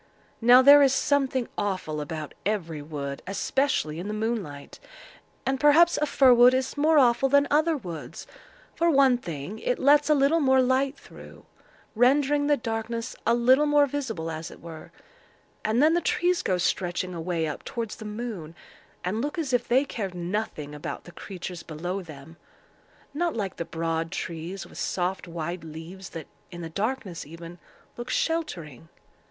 [0.41, 4.79] Now there is something awful about every wood, especially in the moonlight;
[5.45, 8.25] and perhaps a fir wood is more awful than other woods.
[8.73, 11.45] For one thing, it lets a little more light through,
[11.93, 14.91] rendering the darkness a little more visible, as it were;
[15.63, 18.55] and then the trees go stretching away up towards the moon,
[19.03, 24.09] and look as if they cared nothing about the creatures below them—not like the broad
[24.11, 27.59] trees with soft wide leaves that, in the darkness even,
[27.97, 28.89] look sheltering.